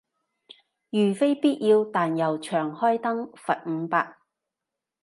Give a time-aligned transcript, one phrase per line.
[0.89, 4.17] 如非必要但又長開燈，罰五百